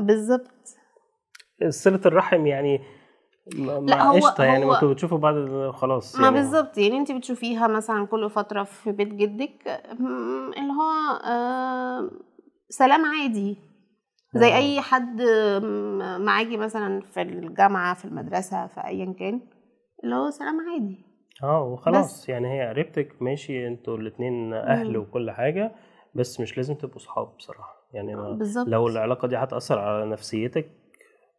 [0.00, 0.73] بالظبط.
[1.68, 2.80] صلة الرحم يعني
[3.56, 5.34] لا، هو- قشطة يعني ما أنتوا بتشوفوا بعض
[5.70, 9.82] خلاص ما يعني بالظبط يعني انت بتشوفيها مثلا كل فترة في بيت جدك
[10.58, 12.10] اللي هو آه،
[12.68, 13.56] سلام عادي
[14.34, 14.56] زي آه.
[14.56, 15.22] أي حد
[16.20, 19.40] معاكي مثلا في الجامعة في المدرسة في ايا كان
[20.04, 21.04] اللي هو سلام عادي
[21.42, 22.28] آه وخلاص.
[22.28, 24.96] يعني هي قريبتك ماشي أنتوا الاتنين أهل مم.
[25.02, 25.72] وكل حاجة
[26.14, 28.14] بس مش لازم تبقوا صحاب بصراحة يعني
[28.66, 30.70] لو العلاقة دي هتأثر على نفسيتك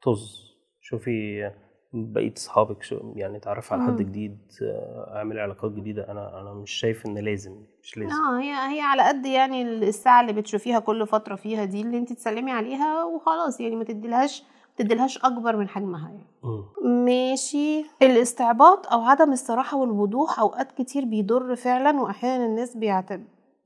[0.06, 0.46] طز.
[0.82, 1.52] شوفي
[1.94, 3.96] بقية أصحابك شو يعني تعرف على حد.
[3.98, 6.12] جديد آه، اعمل علاقات جديدة.
[6.12, 8.12] أنا أنا مش شايف إن لازم مش لازم.
[8.12, 12.14] آه هي هي على قد يعني الساعة اللي بتشوفيها كل فترة فيها دي اللي انت
[12.14, 14.44] تسلمي عليها وخلاص يعني ما تديلهاش
[14.80, 16.28] ما تديلهاش أكبر من حجمها يعني.
[16.44, 17.06] مم.
[17.06, 17.86] ماشي.
[18.02, 23.10] الاستعباط أو عدم الصراحة والوضوح أوقات كتير بيضر فعلا واحيانا الناس بيعت...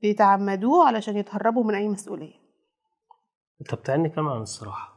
[0.02, 2.34] بيتعمدوه علشان يتهربوا من أي مسؤولية.
[3.70, 4.89] طب تعالي نتكلم عن الصراحة.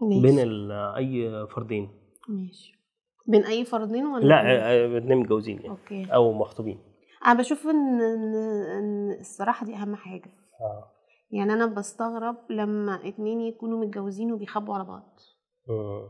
[0.00, 0.20] ماشي.
[0.20, 1.88] بين أي فردين.
[2.28, 2.80] ماشي.
[3.26, 5.68] بين أي فردين ولا لا بين- آه، آه، اتنين متجوزين يعني.
[5.70, 6.04] أوكي.
[6.14, 6.78] أو مخطوبين.
[7.26, 10.30] أنا بشوف إن إن الصراحة دي أهم حاجة.
[10.60, 10.84] آه.
[11.30, 15.20] يعني أنا بستغرب لما اتنين يكونوا متجوزين وبيخبوا على بعض.
[15.68, 16.08] مم.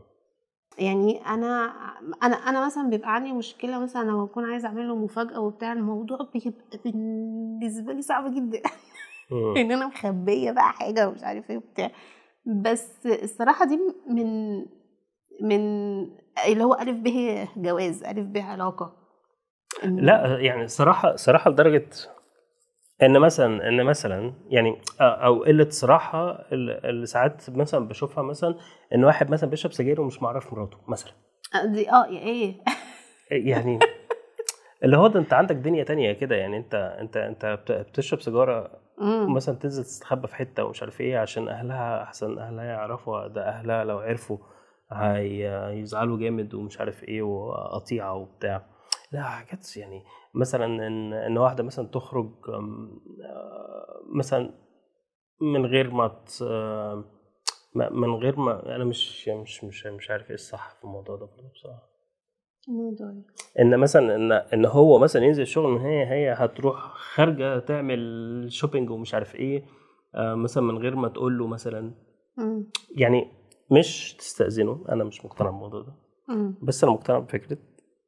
[0.79, 1.65] يعني أنا
[2.23, 6.17] أنا أنا مثلا بيبقى عندي مشكلة مثلا لو اكون عايزة أعمل له مفاجأة وبتاع الموضوع
[6.33, 8.61] بيبقى بالنسبة لي صعب جدا.
[9.57, 11.91] إن أنا مخبية بقى حاجة ومش عارف إيه وبتاع.
[12.45, 14.57] بس الصراحة دي من
[15.41, 15.61] من
[16.47, 17.07] اللي هو ألف ب
[17.57, 18.93] جواز ألف ب علاقة.
[19.83, 21.89] لا يعني صراحة صراحة لدرجة
[23.03, 28.55] إن مثلا إن مثلا يعني أو قلة صراحة اللي ساعات مثلا بشوفها مثلا
[28.95, 31.13] إن واحد مثلا بيشرب سجاير ومش معرف مراته مثلا.
[31.65, 32.55] دي آه إيه؟
[33.31, 33.79] يعني
[34.83, 38.81] اللي هو ده انت عندك دنيا تانية كده يعني انت انت انت بت- بتشرب سيجارة.
[39.27, 43.83] مثلا تنزل تستخبى في حتة ومش عارف إيه عشان أهلها احسن أهلها يعرفوا ده أهلها
[43.83, 44.37] لو عرفوا
[44.91, 48.65] هي- هيزعلوا جامد ومش عارف إيه وقطيعة وبتاع
[49.11, 54.53] لا حاجات يعني مثلا إن إن واحدة مثلا تخرج آه، مثلا
[55.41, 56.43] من غير ما ت-
[57.75, 61.90] من غير ما أنا مش مش مش مش عارف إيه الصح في الموضوع ده بصراحة
[63.59, 68.89] إن مثلا إن إن هو مثلا ينزل الشغل من هي هي هتروح خارجة تعمل shopping
[68.89, 69.63] ومش عارف إيه
[70.15, 71.93] آه، مثلا من غير ما تقول له مثلا
[72.37, 72.69] مم.
[72.95, 73.27] يعني
[73.71, 75.93] مش تستأذنه أنا مش مقتنع بالموضوع ده.
[76.61, 77.57] بس أنا مقتنع بفكرة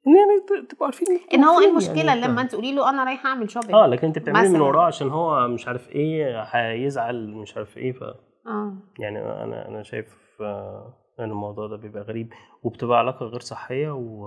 [0.07, 3.03] إن يعني تبقوا عارفين إن هو إيه فين المشكلة يعني لما أنت تقولي له أنا
[3.03, 4.61] رايحه أعمل shopping آه لكن أنت بتعملي من.
[4.61, 8.03] وراه عشان هو مش عارف إيه هيزعل مش عارف إيه ف
[8.47, 10.07] آه يعني أنا أنا شايف
[10.41, 12.29] آه، ان الموضوع ده بيبقى غريب
[12.63, 14.25] وبتبقى علاقة غير صحية و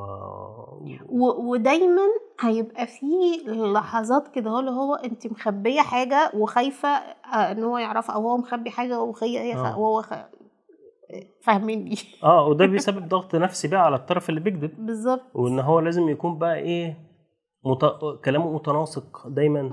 [1.08, 2.02] و- ودايما
[2.40, 3.06] هيبقى في
[3.46, 8.36] لحظات كده هو اللي هو أنت مخبية حاجة وخايفة آه، إن هو يعرفها أو هو
[8.36, 8.70] مخبي
[9.38, 9.78] هي خ- آه.
[9.78, 10.14] وهو خ...
[11.42, 11.94] فاهميني.
[12.24, 14.86] آه وده بيسبب ضغط نفسي بقى على الطرف اللي بيكذب.
[14.86, 15.22] بالظبط.
[15.34, 16.98] وإن هو لازم يكون بقى إيه
[17.64, 17.84] مت...
[18.24, 19.70] كلامه متناسق دايما.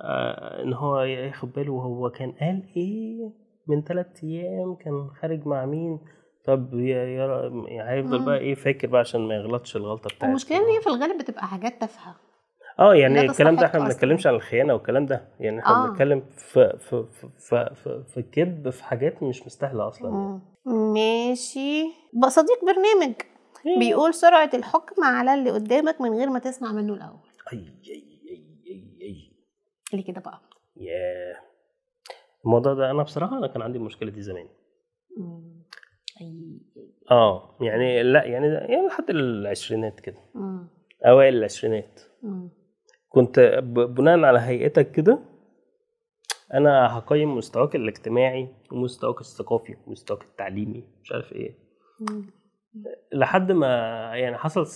[0.00, 3.32] آه إن هو ياخد باله هو كان قال إيه
[3.68, 5.98] من ثلاث أيام كان خارج مع مين.
[6.46, 8.24] طب يعني هيفضل مم.
[8.24, 11.46] بقى إيه فاكر بقى عشان ما يغلطش الغلطة بتاعته المشكلة إن هي في الغالب بتبقى
[11.46, 12.16] حاجات تافهة
[12.78, 13.88] آه يعني الكلام ده إحنا ما.
[13.88, 15.88] بنتكلمش عن الخيانة والكلام ده يعني إحنا آه.
[15.88, 20.40] بنتكلم في في في في, في, في كذب في حاجات مش مستاهلة أصلا يعني.
[20.66, 20.94] مم.
[20.94, 23.14] ماشي بقى صديق برنامج
[23.78, 27.18] بيقول سرعة الحكم على اللي قدامك من غير ما تسمع منه الأول
[27.52, 29.32] اي اي اي اي أي
[29.92, 30.40] اللي كده بقى
[30.76, 31.36] ياه
[32.44, 34.46] الموضوع ده أنا بصراحة أنا كان عندي المشكلة دي زمان
[35.16, 35.55] مم.
[37.10, 40.18] آه يعني لا يعني يعني لحد العشرينات كده.
[41.06, 42.48] أوائل العشرينات مم.
[43.08, 45.18] كنت بناء على هيئتك كده
[46.54, 51.58] أنا هقيم مستواك الاجتماعي ومستواك الثقافي ومستواك التعليمي مش عارف إيه
[52.00, 52.26] مم.
[53.12, 53.66] لحد ما
[54.14, 54.66] يعني حصل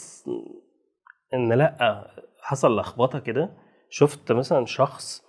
[1.35, 2.07] إن لأ
[2.43, 3.51] حصل لخبطة كده
[3.91, 5.25] شفت مثلا شخص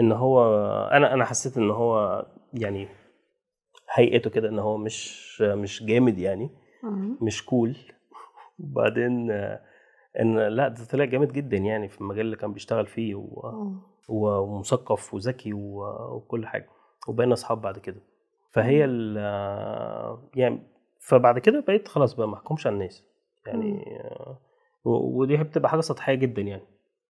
[0.00, 0.54] إن هو
[0.92, 2.88] أنا أنا حسيت إن هو يعني
[3.94, 6.50] هيئته كده إن هو مش مش جامد يعني.
[7.22, 7.76] مش كول
[8.60, 9.30] وبعدين
[10.20, 13.52] إن لأ ده طلع جامد جدا يعني في المجال اللي كان بيشتغل فيه و...
[14.08, 16.68] ومثقف وذكي و- وكل حاجة
[17.08, 18.00] وبقينا أصحاب بعد كده.
[18.50, 19.16] فهي ال
[20.34, 20.62] يعني
[21.00, 23.04] فبعد كده بقيت خلاص بقى ما أحكمش على الناس
[23.46, 23.84] يعني.
[24.84, 26.62] و- ودي بتبقى حاجة سطحية جدا يعني.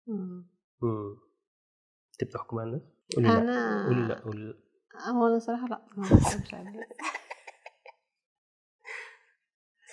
[0.06, 0.46] مم.
[0.82, 1.16] امم
[2.12, 2.82] انت بتحكم على الناس؟
[3.16, 3.40] قولي لأ.
[3.40, 4.54] أنا قولي لأ قولي لأ.
[5.08, 6.54] هو أنا صراحة لأ ما بحبش.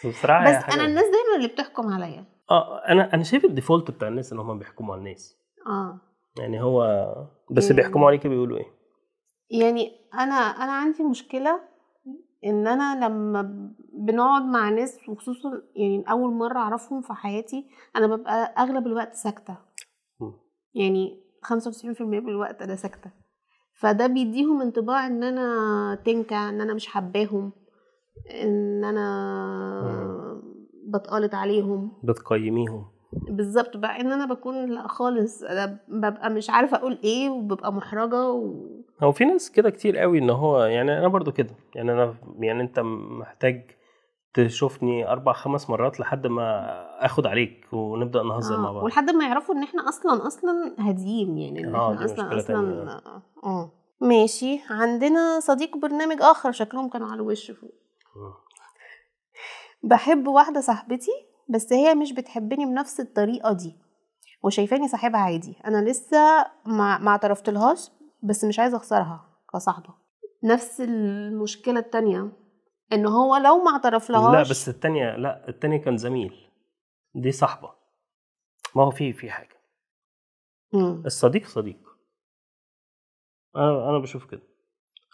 [0.06, 2.26] بصراحة بس أنا الناس دايما اللي بتحكم عليا.
[2.52, 5.38] آه أنا أنا شايف الديفولت بتاع الناس إن هم بيحكموا على الناس.
[5.68, 6.00] آه.
[6.40, 7.06] يعني هو
[7.52, 8.66] بس يعني- بيحكموا عليك بيقولوا إيه؟
[9.50, 11.62] يعني أنا أنا عندي مشكلة
[12.46, 18.34] إن أنا لما بنقعد مع ناس وخصوصا يعني أول مرة أعرفهم في حياتي أنا ببقى
[18.58, 19.58] أغلب الوقت ساكتة.
[20.74, 23.12] يعني 95% من الوقت أنا ساكتة.
[23.78, 27.52] فده بيديهم انطباع إن أنا تنكة إن أنا مش حباهم
[28.44, 30.42] إن أنا
[30.88, 31.92] بتقلط عليهم.
[32.04, 32.86] بتقيميهم.
[33.30, 38.32] بالظبط بقى إن أنا بكون لأ خالص أنا ببقى مش عارفة أقول إيه وببقى محرجة
[38.32, 38.68] و...
[39.04, 42.62] هو في ناس كده كتير قوي إن هو يعني أنا برضو كده يعني أنا يعني
[42.64, 42.80] أنت
[43.20, 43.72] محتاج
[44.40, 46.66] تشوفني أربع خمس مرات لحد ما
[47.06, 48.84] آخد عليك ونبدأ نهزر آه، مع بعض.
[48.84, 53.02] ولحد ما يعرفوا إن إحنا أصلا أصلا هاديين يعني إن آه، إحنا أصلا أصلا تانية.
[53.44, 53.72] آه
[54.02, 54.60] ماشي.
[54.70, 57.72] عندنا صديق برنامج آخر شكلهم كانوا على الوش فوق.
[59.84, 61.12] بحب واحدة صاحبتي
[61.50, 63.76] بس هي مش بتحبني بنفس الطريقة دي
[64.44, 65.56] وشايفاني صاحبها عادي.
[65.66, 67.92] أنا لسه ما ما اعترفتلهاش
[68.24, 69.90] بس مش عايزة أخسرها كصاحبة.
[70.44, 72.32] نفس المشكلة التانية.
[72.94, 74.34] إن هو لو ما اعترفلهاش.
[74.36, 76.50] لا بس التانية لا التانية كان زميل.
[77.16, 77.72] دي صاحبة.
[78.76, 79.58] ما هو في في حاجة.
[80.74, 81.04] مم.
[81.06, 81.78] الصديق صديق.
[83.56, 84.42] أنا أنا بشوف كده.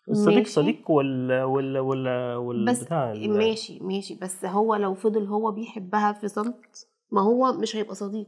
[0.10, 0.50] الصديق ماشي.
[0.52, 4.16] صديق وال وال وال بس والبتاع ال- ماشي ماشي.
[4.16, 8.28] بس هو لو فضل هو بيحبها في صمت ما هو مش هيبقى صديق.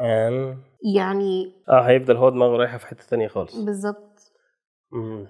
[0.00, 0.56] آه.
[0.96, 3.56] يعني آه هيفضل هو دماغه رايحة في حتة تانية خالص.
[3.56, 4.32] بالظبط.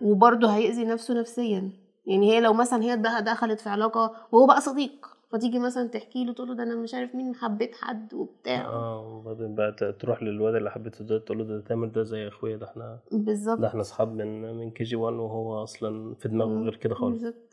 [0.03, 1.73] وبرضه هيأذي نفسه نفسيا.
[2.07, 6.25] يعني هي لو مثلا هي ده- دخلت في علاقة وهو بقى صديق فتيجي مثلا تحكي
[6.25, 8.65] له تقول له ده أنا مش عارف مين حبيت حد وبتاع.
[8.67, 12.57] آه وبعدين بقى تروح للواد اللي حبيته ده تقول له ده تامر ده زي أخويا
[12.57, 16.49] ده إحنا ده بالظبط إحنا أصحاب من من كي جي 1 وهو أصلا في دماغه
[16.63, 17.23] غير كده خالص.
[17.23, 17.53] بالظبط.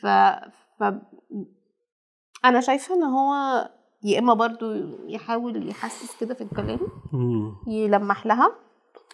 [0.00, 0.06] ف...
[0.78, 0.94] ف
[2.44, 3.34] أنا شايفة إن هو
[4.04, 4.72] يا إما برضو
[5.06, 6.80] يحاول يحسس كده في الكلام.
[7.68, 8.52] يلمح لها.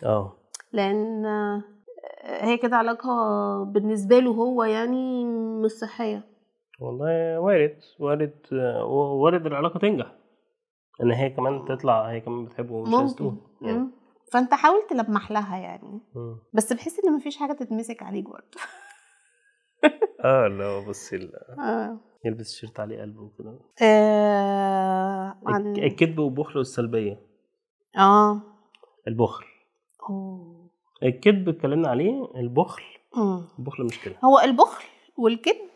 [0.04, 0.32] آه.
[0.72, 1.24] لأن
[2.22, 3.08] هي كده علاقة
[3.64, 5.24] بالنسبة له هو يعني
[5.64, 6.24] مش صحية.
[6.80, 8.84] والله وارد وارد آه،
[9.22, 10.12] وارد العلاقة تنجح.
[11.02, 13.16] إن هي كمان تطلع هي كمان بتحبه ومش ممكن.
[13.16, 13.88] تقول يعني.
[14.32, 16.00] فأنت حاول تلمح لها يعني.
[16.14, 16.38] مم.
[16.52, 18.58] بس بحس إن مفيش حاجة تتمسك عليك برضه.
[20.24, 21.98] آه لا بصي آه.
[22.24, 23.58] يلبس شيرت عليه قلب وكده.
[23.82, 27.20] آه، عن الكذب والبخل والسلبية.
[27.98, 28.42] آه.
[29.08, 29.44] البخل.
[30.10, 30.57] أوه.
[31.02, 32.82] الكذب اتكلمنا عليه البخل.
[33.16, 33.44] مم.
[33.58, 34.84] البخل مشكلة هو البخل
[35.18, 35.68] والكذب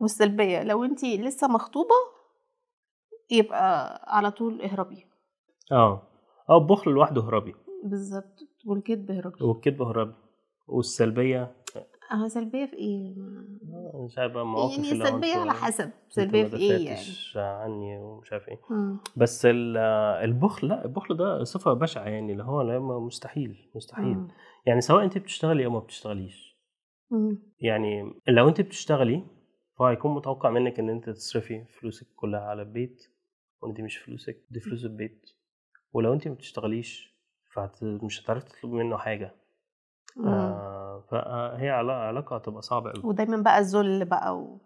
[0.00, 0.62] والسلبية.
[0.62, 1.94] لو انت لسه مخطوبة
[3.30, 5.06] يبقى على طول اهربي.
[5.72, 6.02] آه.
[6.50, 9.44] آه البخل لوحده هربي بالظبط والكذب اهربي.
[9.44, 10.14] والكذب هربي
[10.66, 11.56] والسلبية
[12.12, 13.14] آه سلبية في إيه؟
[13.74, 14.84] آه، مش عارف بقى مواقف يعني
[15.36, 15.90] انتوا- على حسب
[16.44, 17.00] ما في إيه يعني
[17.36, 18.98] عني ومش عارف إيه مم.
[19.16, 19.76] بس ال-
[20.24, 24.28] البخل لا البخل ده صفة بشعة يعني اللي هو مستحيل مستحيل مم.
[24.66, 26.56] يعني سواء انت بتشتغلي أو ما بتشتغليش
[27.10, 27.38] مم.
[27.60, 29.22] يعني لو انت بتشتغلي
[29.78, 33.02] فهيكون متوقع منك إن انت تصرفي فلوسك كلها على البيت
[33.62, 35.30] وان دي مش فلوسك دي فلوس البيت
[35.92, 37.14] ولو انت ما بتشتغليش
[37.54, 39.34] فمش هتعرفي تطلبي منه حاجة
[40.16, 40.28] مم.
[40.28, 40.79] آه
[41.10, 44.58] فهي علا- علاقة هتبقى صعبة قوي ودايما بقى الذل بقى و...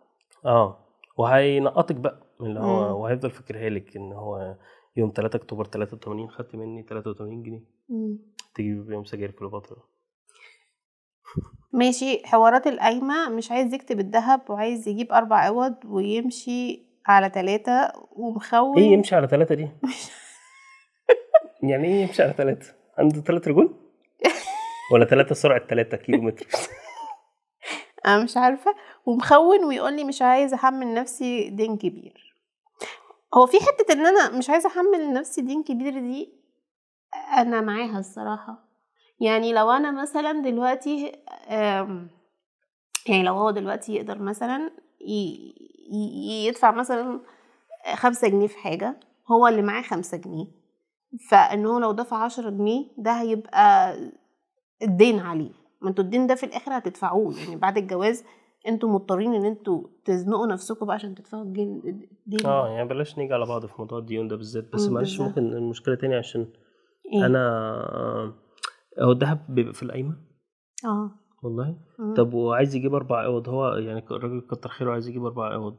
[0.44, 0.78] آه
[1.16, 3.00] وهينقطك بقى اللي هو مم.
[3.00, 4.56] وهيفضل فاكرها لك إن هو
[4.96, 8.18] يوم 3 أكتوبر 83 خدت مني 83 جنيه مم.
[8.54, 9.76] تجيبي بيهم سجاير كليوباترا
[11.72, 18.78] ماشي حوارات القايمة مش عايز يكتب الذهب وعايز يجيب أربع عوض ويمشي على ثلاثة ومخون
[18.78, 19.68] إيه يمشي على ثلاثة دي؟
[21.70, 23.74] يعني إيه يمشي على ثلاثة؟ عنده ثلاث رجول؟
[24.92, 26.46] ولا ثلاثة سرعة ثلاثة كيلو متر؟
[28.06, 28.74] أنا مش عارفة.
[29.06, 32.34] ومخون ويقول لي مش عايز أحمل نفسي دين كبير.
[33.34, 36.32] هو في حتة إن أنا مش عايزة أحمل نفسي دين كبير دي
[37.38, 38.68] أنا معاها الصراحة.
[39.20, 41.12] يعني لو أنا مثلا دلوقتي
[43.06, 44.70] يعني لو هو دلوقتي يقدر مثلا
[46.46, 47.20] يدفع مثلا
[47.94, 50.46] خمسة جنيه في حاجة هو اللي معاه خمسة جنيه.
[51.30, 53.96] فإن هو لو دفع عشرة جنيه ده هيبقى
[54.84, 55.50] الدين عليه.
[55.82, 57.34] ما أنتوا الدين ده في الآخر هتدفعوه.
[57.40, 58.24] يعني بعد الجواز
[58.68, 62.00] أنتوا مضطرين ان أنتوا تزنقوا نفسكم بقى عشان تدفعوا الدين.
[62.46, 64.72] آه يعني بلاش نيجي على بعض في موضوع الديون ده بالذات.
[64.74, 65.20] بس معلش.
[65.20, 66.46] ممكن المشكلة تاني عشان
[67.14, 67.40] إيه؟ أنا
[69.02, 70.16] هو الذهب بيبقى في القايمة؟
[70.84, 71.10] آه.
[71.42, 72.14] والله؟ مم.
[72.14, 75.76] طب وعايز يجيب أربع عوض هو يعني الراجل كتر خيره عايز يجيب أربع عوض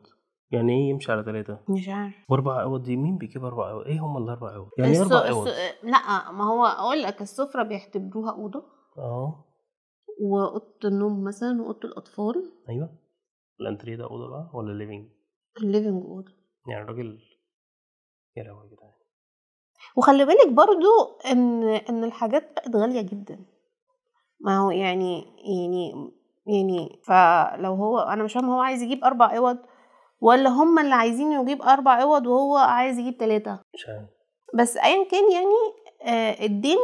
[0.51, 2.13] يعني إيه يمشي على ثلاثة مش عارف.
[2.29, 5.27] وأربع أوض دي مين بيجيب أربع أوض إيه هم الأربع أوض يعني إيه الس- أربع
[5.29, 8.63] أوض الس- لا ما هو أقول لك السفرة بيعتبروها أوضة.
[8.97, 9.45] آه.
[10.19, 12.51] وأوضة النوم مثلا وأوضة الأطفال.
[12.69, 12.89] أيوه.
[13.61, 15.09] الأنتريه ده أوضة بقى ولا ال living
[15.57, 16.31] ال living أوضة.
[16.67, 17.19] يعني الراجل
[18.37, 18.91] يا لهوي يا جدعان.
[19.97, 23.45] وخلي بالك برضو إن إن الحاجات بقت غالية جدا.
[24.39, 26.11] ما هو يعني يعني
[26.47, 29.57] يعني فلو هو أنا مش فاهمة هو عايز يجيب أربع أوض
[30.21, 34.09] ولا هم اللي عايزين يجيب أربع أوض وهو عايز يجيب ثلاثة مش عارف.
[34.53, 35.55] بس ايا كان يعني
[36.03, 36.77] آه، الدين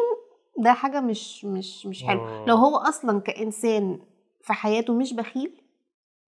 [0.57, 2.45] ده حاجة مش مش مش حلو مم.
[2.47, 3.99] لو هو أصلا كإنسان
[4.41, 5.61] في حياته مش بخيل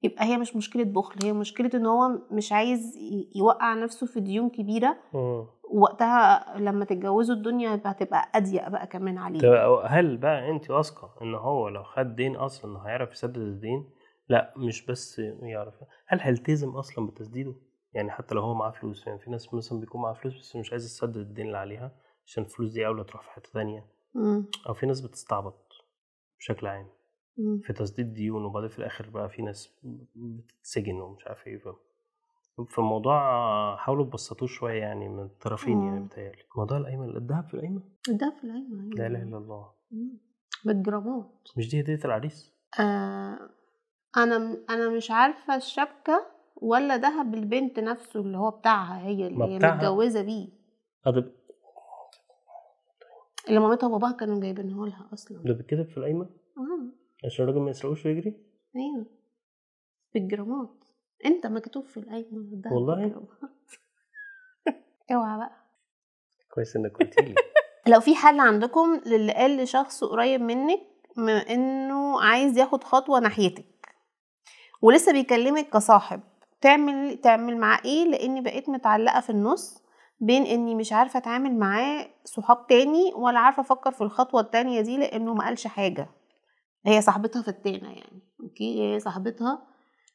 [0.03, 1.15] يبقى هي مش مشكلة بخل.
[1.23, 2.97] هي مشكلة إن هو مش عايز
[3.36, 4.97] يوقع نفسه في ديون كبيرة.
[5.13, 5.45] مم.
[5.73, 9.77] وقتها لما تتجوزوا الدنيا هتبقى أضيق بقى كمان عليه.
[9.86, 13.89] هل بقى انت واثقة إن هو لو خد دين أصلا هيعرف يسدد الدين؟
[14.29, 15.73] لأ مش بس يعرف.
[16.07, 17.55] هل هيلتزم أصلا بتسديده؟
[17.93, 20.71] يعني حتى لو هو معاه فلوس يعني في ناس مثلا بيكون معاها فلوس بس مش
[20.71, 21.91] عايزه تسدد الدين اللي عليها
[22.25, 23.86] عشان الفلوس دي أولى تروح في حتة تانية.
[24.15, 24.45] مم.
[24.69, 25.71] أو في ناس بتستعبط
[26.39, 26.88] بشكل عام
[27.38, 27.60] مم.
[27.63, 29.73] في تسديد ديون وبعدين في الآخر بقى في ناس
[30.15, 31.62] بتتسجن ومش عارف إيه
[32.67, 33.17] فالموضوع
[33.76, 36.06] حاولوا تبسطوه شوية يعني من الطرفين يعني.
[36.06, 39.71] بتهيألي موضوع القايمة الذهب في القايمة ده في العين لا إله إلا الله.
[40.65, 43.39] بالجرامات مش دي هدية العريس آه
[44.17, 49.58] أنا أنا مش عارفة الشبكة ولا دهب البنت نفسه اللي هو بتاعها هي اللي هي.
[49.58, 50.47] متجوزة بيه
[53.49, 55.38] اللي مامتها وباباها كانوا جايبينه لها أصلا.
[55.43, 57.25] ده بيتكتب في القايمة؟ آه.
[57.25, 58.38] عشان الراجل ما يسرقوش ويجري
[58.75, 59.06] أيوه.
[60.13, 60.84] بالجرامات
[61.25, 62.27] أنت مكتوب في القايمة.
[62.38, 63.06] الدهب والله؟
[65.13, 65.51] اوعى بقى.
[66.53, 67.36] كويس إنك قلت لي.
[67.93, 70.79] لو في حل عندكم للي قال لشخص قريب منك
[71.49, 73.65] إنه عايز ياخد خطوة ناحيتك.
[74.82, 76.21] ولسه بيكلمك كصاحب.
[76.62, 79.83] تعمل تعمل معاه إيه؟ لأني بقيت متعلقة في النص.
[80.25, 84.97] بين إني مش عارفة أتعامل معاه صحاب تاني ولا عارفة أفكر في الخطوة التانية دي
[84.97, 86.09] لأنه ما قالش حاجة.
[86.86, 89.67] هي صاحبتها في التانة يعني أوكي؟ هي صاحبتها.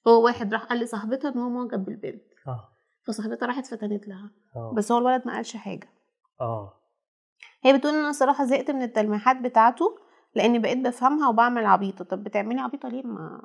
[0.09, 2.23] هو واحد راح قال لصاحبتها إن هو معجب بالبنت.
[2.47, 2.69] آه.
[3.07, 4.31] فصاحبتها راحت فتنت لها.
[4.57, 4.73] آه.
[4.77, 5.89] بس هو الولد ما قالش حاجة.
[6.41, 6.75] آه.
[7.65, 9.99] هي بتقول إن أنا صراحة زهقت من التلميحات بتاعته
[10.35, 12.05] لأني بقيت بفهمها وبعمل عبيطة.
[12.05, 13.41] طب بتعملي عبيطة ليه؟ ما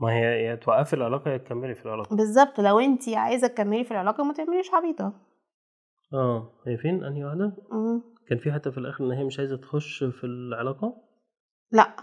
[0.00, 2.16] ما هي يا توقفي العلاقة يا تكملي في العلاقة.
[2.16, 2.60] بالظبط.
[2.60, 5.12] لو انت عايزة تكملي في العلاقة ما تعمليش عبيطة.
[6.14, 6.52] آه.
[6.66, 8.02] هي فين؟ أنهي واحدة؟ مم.
[8.28, 10.96] كان في حتى في الآخر إن هي مش عايزة تخش في العلاقة؟
[11.72, 11.96] لا.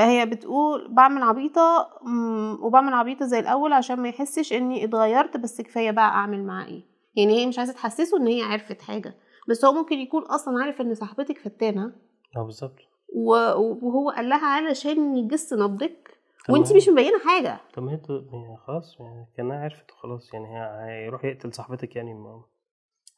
[0.00, 1.88] هي بتقول بعمل عبيطة
[2.62, 6.82] وبعمل عبيطة زي الأول عشان ما يحسش إني اتغيرت بس كفاية بقى أعمل معاه إيه.
[7.16, 9.14] يعني هي مش عايزة تحسسه إن هي عرفت حاجة.
[9.48, 11.92] بس هو ممكن يكون أصلا عارف إن صاحبتك فتانة.
[12.36, 12.76] آه بالظبط.
[13.14, 16.20] وهو قال لها علشان يجس نبضك.
[16.48, 17.60] وانت مش مبينة حاجة.
[17.74, 18.00] طب ما هي
[18.66, 22.44] خلاص يعني كأنها عرفت وخلاص يعني هي هيروح يقتل صاحبتك يعني ما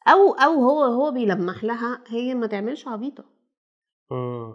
[0.07, 3.23] أو أو هو هو بيلمح لها هي ما تعملش عبيطة.
[4.11, 4.53] مم.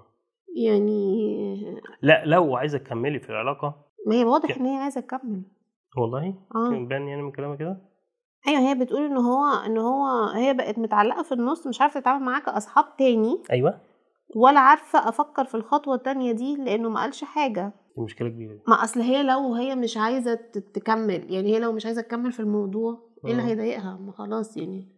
[0.57, 3.85] يعني لا لو عايزة تكملي في العلاقة.
[4.07, 5.43] ما هي واضح إن هي عايزة تكمل.
[5.97, 6.69] والله؟ آه.
[6.71, 7.79] باين يعني من كلامها كده؟
[8.49, 12.25] أيوه هي بتقول إن هو إن هو هي بقت متعلقة في النص مش عارفة تتعامل
[12.25, 13.43] معاه كأصحاب تاني.
[13.51, 13.81] أيوه.
[14.37, 17.73] ولا عارفة أفكر في الخطوة التانية دي لأنه ما قالش حاجة.
[17.97, 18.61] دي مشكلة كبيرة دي.
[18.69, 20.35] ما أصل هي لو هي مش عايزة
[20.75, 23.47] تكمل يعني هي لو مش عايزة تكمل في الموضوع إيه اللي آه.
[23.47, 24.98] هيضايقها؟ ما خلاص يعني.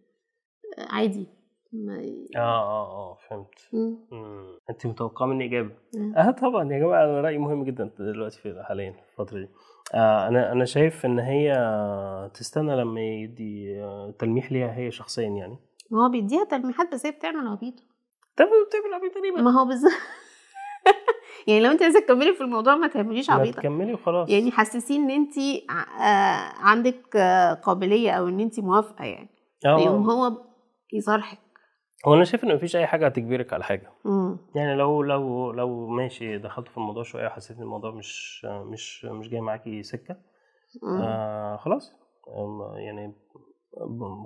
[0.77, 1.27] عادي.
[1.73, 1.93] ما
[2.35, 3.69] آه آه آه فهمت.
[3.73, 3.97] مم.
[4.11, 4.57] مم.
[4.69, 6.13] انت متوقعة مني إجابة؟ مم.
[6.17, 9.49] آه طبعا يا جماعة أنا رأيي مهم جدا دلوقتي في حاليا في الفترة دي.
[9.93, 11.51] آه أنا أنا شايف إن هي
[12.33, 15.57] تستنى لما يدي آه، تلميح ليها هي شخصيا يعني.
[15.91, 17.83] ما هو بيديها تلميحات بس هي بتعمل عبيطه
[18.37, 19.91] طب بتعمل عبيطه ليه؟ ما هو بالظبط.
[21.47, 23.59] يعني لو أنت عايزة تكملي في الموضوع ما تعمليش عبيطة.
[23.61, 24.29] تكملي وخلاص.
[24.29, 25.33] يعني حسسيه إن أنت
[26.59, 29.29] عندك آه، قابلية أو إن أنت موافقة يعني.
[29.65, 29.87] آه.
[29.87, 30.50] هو
[30.93, 31.39] يصارحك
[32.07, 34.37] هو أنا شايف ان مفيش أي حاجة هتجبرك على حاجة مم.
[34.55, 39.29] يعني لو لو لو ماشي دخلت في الموضوع شوية وحسيت إن الموضوع مش مش مش
[39.29, 40.15] جاي معاكي سكة
[40.83, 41.01] مم.
[41.01, 41.93] آه خلاص
[42.75, 43.13] يعني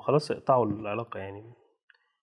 [0.01, 1.43] خلاص اقطعوا العلاقة يعني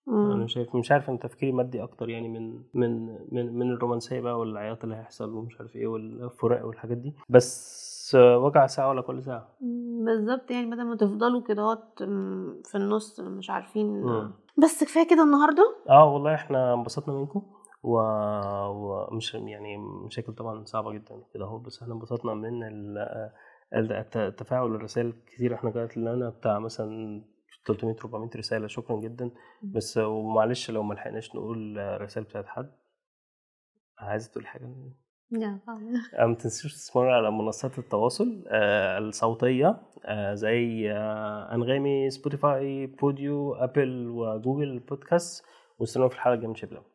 [0.07, 0.47] أنا مم.
[0.47, 4.83] شايف مش عارف إن تفكيري مادي أكتر يعني من من من من الرومانسية بقى والعياط
[4.83, 9.57] اللي هيحصل ومش عارف إيه والفراق والحاجات دي بس آه، وجع ساعة ولا كل ساعة؟
[9.61, 10.05] مم.
[10.05, 11.75] بالظبط يعني بدل ما تفضلوا كده
[12.65, 14.01] في النص مش عارفين.
[14.01, 14.33] مم.
[14.63, 17.41] بس كفاية كده النهارده؟ آه والله إحنا انبسطنا منكم
[17.83, 17.97] و...
[18.69, 22.97] ومش يعني مشاكل طبعا صعبة جدا كده أهو بس إحنا انبسطنا من ال...
[23.73, 25.53] الت- التفاعل الرسائل الكتير.
[25.55, 27.23] إحنا جات لنا بتاع مثلا
[27.67, 28.67] 300 400 رسالة.
[28.67, 29.31] شكرا جدا.
[29.63, 32.71] بس ومعلش لو ما لحقناش نقول الرسائل بتاعت حد
[33.99, 34.69] عايزه تقول حاجة؟
[36.19, 44.07] ما تنسوش تسمعوا على منصات التواصل آه، الصوتية آه، زي آه، أنغامي Spotify Podeo Apple
[44.07, 45.45] و Google Podcast
[45.79, 46.92] واستنوا في الحلقة من شباب